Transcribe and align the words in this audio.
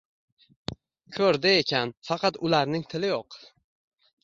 ko'rdi 1.17 1.51
ekan?.. 1.59 1.93
Faqat 2.11 2.41
ularning 2.49 2.89
tili 2.95 3.13
yo'q... 3.15 3.41